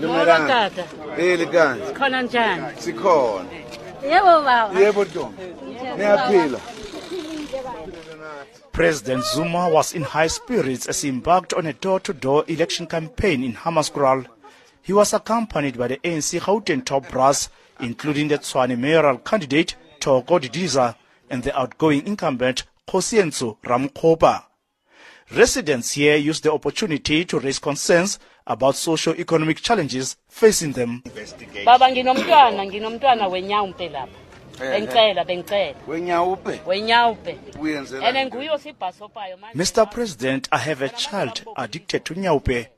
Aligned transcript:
Molo 0.00 0.24
tata. 0.24 0.84
Eh 1.18 1.38
likanzi. 1.38 1.92
Khona 1.92 2.22
njani? 2.22 2.62
Sikhona. 2.78 3.44
Yebo 4.02 4.42
baba. 4.44 4.80
Yebo 4.80 5.04
Ntombi. 5.04 5.42
Niyaphila. 5.98 6.60
President 8.72 9.24
Zuma 9.24 9.68
was 9.68 9.92
in 9.92 10.02
high 10.02 10.28
spirits 10.28 10.88
as 10.88 11.02
he 11.02 11.08
embarked 11.08 11.52
on 11.52 11.66
a 11.66 11.72
door-to-door 11.72 12.44
election 12.48 12.86
campaign 12.86 13.44
in 13.44 13.52
Hammanskraal. 13.52 14.26
He 14.82 14.92
was 14.92 15.12
accompanied 15.12 15.76
by 15.76 15.88
the 15.88 15.98
ANC 15.98 16.40
Gauteng 16.40 16.84
top 16.84 17.10
brass, 17.10 17.50
including 17.80 18.28
the 18.28 18.38
Tshwane 18.38 18.78
mayoral 18.78 19.18
candidate 19.18 19.74
Thoko 20.00 20.38
Didiza 20.40 20.94
and 21.28 21.42
the 21.42 21.58
outgoing 21.58 22.06
incumbent 22.06 22.64
Kgosientsho 22.88 23.56
Ramokgopa. 23.62 24.44
Residents 25.32 25.92
here 25.92 26.16
used 26.16 26.42
the 26.42 26.52
opportunity 26.52 27.24
to 27.24 27.38
raise 27.38 27.60
concerns 27.60 28.18
about 28.46 28.74
socio-economic 28.74 29.58
challenges 29.58 30.16
facing 30.28 30.72
them. 30.72 31.02
Baba 31.64 31.88
nginomntwana, 31.90 32.64
nginomntwana 32.66 33.28
wenyawumpe 33.28 33.88
lapha. 33.88 34.30
Bengicela, 34.58 35.24
bengicela. 35.24 35.74
Wenyawupe. 35.86 36.60
Wenyawumpe. 36.66 37.38
Uyenzela. 37.60 38.08
Ene 38.08 38.26
nguye 38.26 38.50
osibhasopayo 38.50 39.36
manje. 39.36 39.58
Mr. 39.58 39.90
President, 39.90 40.48
I 40.52 40.58
have 40.58 40.82
a 40.82 40.88
child 40.88 41.42
addicted 41.56 42.04
to 42.04 42.14
nyaope. 42.14 42.68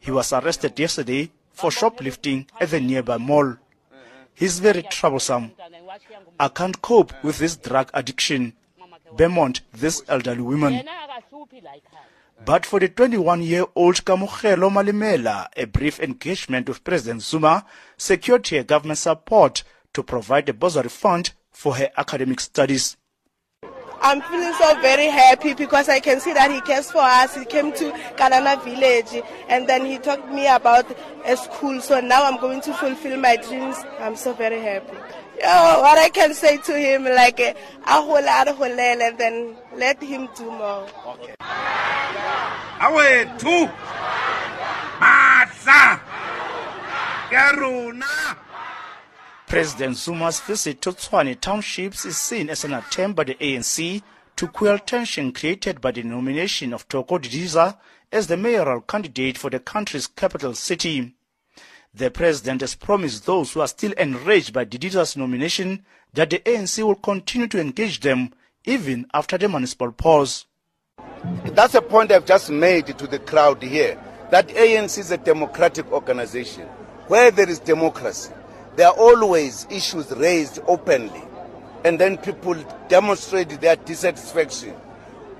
He 0.00 0.10
was 0.10 0.32
arrested 0.32 0.78
yesterday 0.78 1.30
for 1.52 1.70
shoplifting 1.70 2.46
at 2.60 2.70
the 2.70 2.80
nearby 2.80 3.18
mall. 3.18 3.56
He's 4.34 4.58
very 4.58 4.82
troublesome. 4.82 5.52
I 6.40 6.48
can't 6.48 6.82
cope 6.82 7.12
with 7.22 7.38
this 7.38 7.56
drug 7.56 7.90
addiction. 7.94 8.54
Beaumont, 9.16 9.60
this 9.72 10.02
elderly 10.08 10.42
woman. 10.42 10.82
But 12.44 12.66
for 12.66 12.80
the 12.80 12.88
21-year-old 12.88 14.04
Kamogelo 14.04 14.70
Malimela, 14.70 15.48
a 15.56 15.66
brief 15.66 16.00
engagement 16.00 16.68
with 16.68 16.84
President 16.84 17.22
Zuma 17.22 17.64
secured 17.96 18.46
her 18.48 18.64
government 18.64 18.98
support 18.98 19.62
to 19.92 20.02
provide 20.02 20.48
a 20.48 20.52
bursary 20.52 20.88
fund 20.88 21.32
for 21.50 21.76
her 21.76 21.90
academic 21.96 22.40
studies. 22.40 22.96
I'm 24.04 24.20
feeling 24.20 24.52
so 24.52 24.78
very 24.82 25.06
happy 25.06 25.54
because 25.54 25.88
I 25.88 25.98
can 25.98 26.20
see 26.20 26.34
that 26.34 26.50
he 26.50 26.60
cares 26.60 26.90
for 26.90 27.00
us. 27.00 27.34
He 27.34 27.46
came 27.46 27.72
to 27.72 27.90
Kalana 28.18 28.62
village 28.62 29.24
and 29.48 29.66
then 29.66 29.86
he 29.86 29.96
talked 29.96 30.28
me 30.28 30.46
about 30.46 30.84
a 31.24 31.34
school. 31.38 31.80
So 31.80 32.00
now 32.00 32.22
I'm 32.24 32.38
going 32.38 32.60
to 32.60 32.74
fulfill 32.74 33.18
my 33.18 33.36
dreams. 33.36 33.76
I'm 34.00 34.14
so 34.14 34.34
very 34.34 34.60
happy. 34.60 34.92
Yo, 35.40 35.80
what 35.80 35.96
I 35.96 36.10
can 36.10 36.34
say 36.34 36.58
to 36.58 36.78
him, 36.78 37.04
like, 37.04 37.38
ahole, 37.86 38.26
and 38.26 39.18
then 39.18 39.56
let 39.74 40.02
him 40.02 40.28
do 40.36 40.50
more. 40.50 40.86
Awethu. 42.80 43.72
Matla. 45.00 46.00
Karuna. 47.30 48.43
President 49.46 49.96
Zuma's 49.96 50.40
visit 50.40 50.80
to 50.82 50.92
Tshwane 50.92 51.38
townships 51.40 52.04
is 52.04 52.16
seen 52.16 52.50
as 52.50 52.64
an 52.64 52.72
attempt 52.74 53.16
by 53.16 53.24
the 53.24 53.34
ANC 53.34 54.02
to 54.36 54.48
quell 54.48 54.78
tension 54.78 55.32
created 55.32 55.80
by 55.80 55.92
the 55.92 56.02
nomination 56.02 56.72
of 56.72 56.88
Thoko 56.88 57.18
Didiza 57.18 57.76
as 58.10 58.26
the 58.26 58.36
mayoral 58.36 58.80
candidate 58.80 59.38
for 59.38 59.50
the 59.50 59.60
country's 59.60 60.06
capital 60.06 60.54
city. 60.54 61.14
The 61.94 62.10
president 62.10 62.62
has 62.62 62.74
promised 62.74 63.26
those 63.26 63.52
who 63.52 63.60
are 63.60 63.68
still 63.68 63.92
enraged 63.92 64.52
by 64.52 64.64
Didiza's 64.64 65.16
nomination 65.16 65.84
that 66.14 66.30
the 66.30 66.40
ANC 66.40 66.82
will 66.82 66.96
continue 66.96 67.46
to 67.48 67.60
engage 67.60 68.00
them 68.00 68.32
even 68.64 69.06
after 69.14 69.38
the 69.38 69.48
municipal 69.48 69.92
pause. 69.92 70.46
That's 71.44 71.74
a 71.74 71.82
point 71.82 72.10
I've 72.10 72.26
just 72.26 72.50
made 72.50 72.86
to 72.86 73.06
the 73.06 73.18
crowd 73.18 73.62
here. 73.62 74.00
That 74.30 74.48
ANC 74.48 74.98
is 74.98 75.10
a 75.10 75.18
democratic 75.18 75.92
organization. 75.92 76.66
Where 77.06 77.30
there 77.30 77.48
is 77.48 77.58
democracy, 77.58 78.32
there 78.76 78.88
are 78.88 78.94
always 78.94 79.66
issues 79.70 80.10
raised 80.12 80.60
openly. 80.66 81.22
And 81.84 81.98
then 81.98 82.16
people 82.16 82.54
demonstrate 82.88 83.60
their 83.60 83.76
dissatisfaction. 83.76 84.74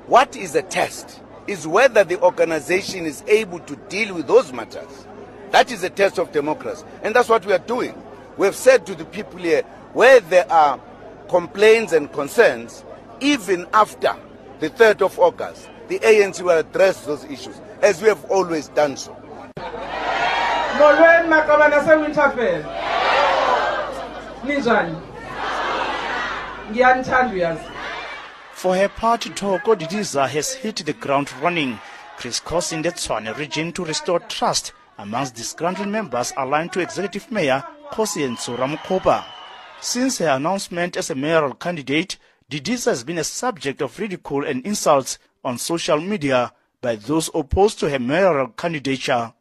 What 0.07 0.37
is 0.37 0.55
a 0.55 0.63
test? 0.63 1.21
Is 1.47 1.67
whether 1.67 2.05
the 2.05 2.21
organization 2.23 3.07
is 3.07 3.23
able 3.27 3.61
to 3.61 3.77
deal 3.89 4.15
with 4.15 4.27
those 4.27 4.53
matters. 4.53 5.07
That 5.51 5.71
is 5.71 5.83
a 5.85 5.91
test 5.91 6.19
of 6.19 6.33
democracy. 6.33 6.85
And 7.03 7.15
that's 7.15 7.29
what 7.29 7.45
we 7.45 7.53
are 7.53 7.59
doing. 7.59 7.95
We 8.37 8.47
have 8.47 8.57
said 8.57 8.87
to 8.87 8.95
the 8.95 9.05
people 9.05 9.39
here 9.39 9.63
where 9.93 10.21
there 10.21 10.51
are 10.51 10.81
complaints 11.29 11.93
and 11.93 12.13
concerns, 12.13 12.85
even 13.21 13.67
after 13.73 14.15
the 14.61 14.71
3rd 14.71 15.03
of 15.03 15.19
August, 15.19 15.69
the 15.89 15.99
ANC 15.99 16.41
will 16.43 16.59
address 16.59 17.05
those 17.05 17.25
issues, 17.25 17.61
as 17.83 18.01
we 18.01 18.09
have 18.09 18.25
always 18.31 18.69
done 18.69 18.97
so. 18.97 19.17
Ninjani 24.47 24.97
ngiyanithanda 26.71 27.35
uyazi 27.35 27.65
For 28.55 28.77
her 28.77 28.89
part, 28.89 29.35
Thoko 29.35 29.75
Didiza 29.75 30.29
has 30.29 30.55
hit 30.55 30.87
the 30.87 30.93
ground 30.93 31.29
running, 31.43 31.79
crisscrossing 32.17 32.83
the 32.83 32.93
Tshwane 32.93 33.37
region 33.37 33.73
to 33.73 33.85
restore 33.85 34.21
trust 34.21 34.73
amongst 34.97 35.35
disgruntled 35.35 35.89
members 35.89 36.33
aligned 36.37 36.73
to 36.73 36.81
Executive 36.81 37.31
Mayor 37.31 37.63
Kosi 37.91 38.27
Kgosientsho 38.27 38.57
Ramokgopa. 38.57 39.25
Since 39.81 40.19
her 40.19 40.29
announcement 40.29 40.97
as 40.97 41.11
a 41.11 41.15
mayoral 41.15 41.55
candidate, 41.55 42.17
Didiza 42.51 42.87
has 42.87 43.05
been 43.05 43.19
a 43.19 43.25
subject 43.25 43.83
of 43.83 43.99
ridicule 43.99 44.47
and 44.47 44.65
insults 44.65 45.19
on 45.45 45.59
social 45.59 46.01
media 46.01 46.53
by 46.81 46.97
those 46.97 47.29
opposed 47.35 47.81
to 47.81 47.91
her 47.91 47.99
mayoral 47.99 48.49
candidature. 48.49 49.33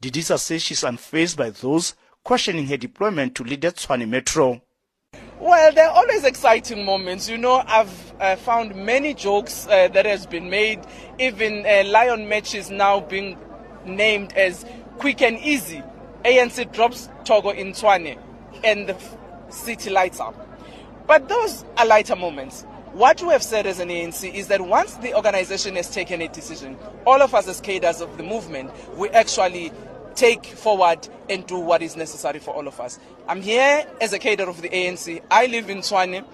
Didiza 0.00 0.38
says 0.38 0.62
she's 0.62 0.82
unfazed 0.82 1.36
by 1.36 1.50
those 1.50 1.94
questioning 2.26 2.66
her 2.66 2.76
deployment 2.76 3.36
to 3.36 3.44
lead 3.44 3.60
the 3.60 3.68
Tshwane 3.68 4.08
Metro. 4.08 4.60
Well, 5.38 5.72
there 5.72 5.88
are 5.88 5.94
always 5.94 6.24
exciting 6.24 6.84
moments. 6.84 7.28
You 7.28 7.38
know, 7.38 7.62
I've 7.64 8.14
uh, 8.20 8.34
found 8.34 8.74
many 8.74 9.14
jokes 9.14 9.68
uh, 9.68 9.86
that 9.88 10.06
has 10.06 10.26
been 10.26 10.50
made. 10.50 10.80
Even 11.20 11.64
uh, 11.64 11.88
Lion 11.88 12.28
matches 12.28 12.68
now 12.68 12.98
being 12.98 13.38
named 13.84 14.32
as 14.32 14.66
quick 14.98 15.22
and 15.22 15.38
easy. 15.38 15.84
ANC 16.24 16.72
drops 16.72 17.08
Thoko 17.24 17.54
in 17.54 17.74
Tshwane, 17.74 18.18
and 18.64 18.88
the 18.88 18.96
f- 18.96 19.16
city 19.50 19.90
lights 19.90 20.18
up. 20.18 20.34
But 21.06 21.28
those 21.28 21.64
are 21.76 21.86
lighter 21.86 22.16
moments. 22.16 22.64
What 22.92 23.22
we 23.22 23.28
have 23.28 23.42
said 23.42 23.66
as 23.66 23.78
an 23.78 23.90
ANC 23.90 24.34
is 24.34 24.48
that 24.48 24.62
once 24.62 24.94
the 24.96 25.14
organization 25.14 25.76
has 25.76 25.90
taken 25.90 26.22
a 26.22 26.28
decision, 26.28 26.76
all 27.06 27.22
of 27.22 27.34
us 27.36 27.46
as 27.46 27.60
cadres 27.60 28.00
of 28.00 28.16
the 28.16 28.24
movement, 28.24 28.72
we 28.96 29.10
actually 29.10 29.70
take 30.16 30.46
forward 30.46 31.08
and 31.30 31.46
do 31.46 31.58
what 31.58 31.82
is 31.82 31.96
necessary 31.96 32.38
for 32.38 32.54
all 32.54 32.66
of 32.66 32.80
us. 32.80 32.98
I'm 33.28 33.42
here 33.42 33.86
as 34.00 34.12
a 34.12 34.18
cadre 34.18 34.46
of 34.46 34.62
the 34.62 34.68
ANC. 34.70 35.22
I 35.30 35.46
live 35.46 35.70
in 35.70 35.78
Tshwane, 35.78 36.24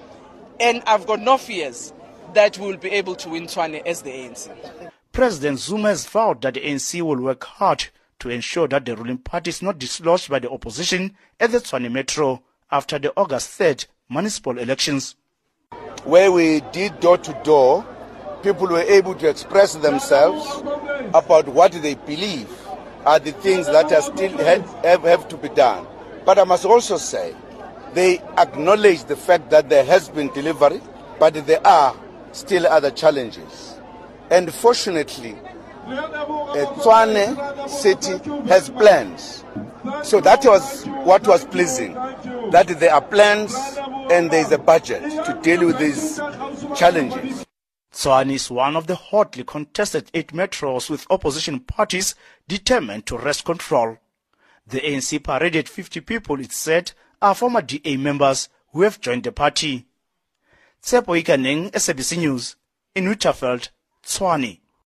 and 0.60 0.82
I've 0.87 1.06
got 1.06 1.20
no 1.20 1.37
fears 1.37 1.93
that 2.34 2.56
we 2.59 2.66
will 2.69 2.76
be 2.76 2.91
able 2.91 3.16
to 3.16 3.28
win 3.28 3.44
Tshwane 3.47 3.84
as 3.84 4.03
the 4.03 4.10
ANC. 4.10 4.91
President 5.12 5.59
Zuma 5.59 5.88
has 5.88 6.06
vowed 6.06 6.41
that 6.43 6.54
the 6.54 6.60
ANC 6.60 7.03
will 7.03 7.20
work 7.20 7.44
hard 7.44 7.88
to 8.20 8.31
ensure 8.31 8.69
that 8.69 8.84
the 8.84 8.97
ruling 8.97 9.19
party 9.19 9.50
is 9.50 9.60
not 9.60 9.78
dislodged 9.78 10.31
by 10.31 10.38
the 10.38 10.50
opposition 10.50 11.16
at 11.41 11.50
the 11.50 11.59
Tshwane 11.59 11.91
Metro 11.91 12.43
after 12.70 12.99
the 12.99 13.12
August 13.16 13.59
3rd 13.59 13.87
municipal 14.09 14.59
elections. 14.59 15.16
where 16.04 16.32
we 16.32 16.60
did 16.72 16.99
door 17.00 17.16
to 17.19 17.32
door, 17.44 17.87
people 18.43 18.66
were 18.66 18.82
able 18.82 19.14
to 19.14 19.28
express 19.28 19.75
themselves 19.75 20.44
about 21.14 21.47
what 21.49 21.72
they 21.72 21.94
believe 21.94 22.49
are 23.05 23.19
the 23.19 23.33
things 23.33 23.67
that 23.67 23.93
are 23.93 24.03
still 24.03 24.37
have, 24.39 24.67
have, 24.85 25.03
have 25.03 25.29
to 25.29 25.37
be 25.37 25.49
done. 25.51 25.87
But 26.25 26.39
I 26.39 26.45
must 26.45 26.65
also 26.65 26.97
say, 26.97 27.35
they 27.95 28.21
acknowledge 28.39 29.05
the 29.05 29.17
fact 29.17 29.51
that 29.51 29.69
there 29.69 29.85
has 29.85 30.09
been 30.09 30.29
delivery, 30.33 30.81
but 31.19 31.35
there 31.47 31.67
are 31.67 31.95
still 32.33 32.67
other 32.67 32.91
challenges. 32.91 33.79
And 34.31 34.53
fortunately, 34.53 35.37
uh, 35.87 36.75
Tshwane 36.79 37.69
city 37.69 38.19
has 38.49 38.71
plans. 38.71 39.45
So 40.05 40.21
that 40.21 40.44
was 40.44 40.85
what 41.05 41.26
was 41.26 41.44
pleasing, 41.44 41.94
that 42.50 42.69
there 42.79 42.94
are 42.94 43.03
plans 43.03 43.55
and 44.11 44.31
there 44.31 44.41
is 44.41 44.53
a 44.53 44.59
budget 44.59 45.03
to 45.03 45.38
deal 45.43 45.67
with 45.67 45.79
these 45.79 46.19
challenges. 46.76 47.42
Tshwane 47.93 48.33
is 48.33 48.50
one 48.50 48.75
of 48.75 48.87
the 48.87 48.94
hotly 48.94 49.44
contested 49.44 50.11
eight 50.15 50.29
metros 50.29 50.89
with 50.89 51.06
opposition 51.11 51.61
parties 51.61 52.15
determined 52.49 53.05
to 53.06 53.19
wrest 53.19 53.44
control. 53.44 53.99
The 54.67 54.81
ANC 54.81 55.23
paraded 55.23 55.69
50 55.69 56.00
people, 56.00 56.41
it 56.41 56.53
said, 56.53 56.93
are 57.21 57.35
former 57.35 57.61
DA 57.61 57.99
members 57.99 58.49
who 58.73 58.83
have 58.83 59.00
joined 59.00 59.25
the 59.25 59.33
party. 59.33 59.87
Tshepo 60.83 61.23
Ikaneng, 61.23 61.71
SABC 61.71 62.19
News, 62.19 62.56
in 62.94 63.05
Winterveld, 63.05 63.69
Tshwane. 64.03 64.62